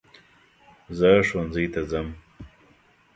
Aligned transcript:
زه 0.97 1.09
ښونځي 1.27 1.65
ته 1.73 1.81
ځم. 1.91 2.07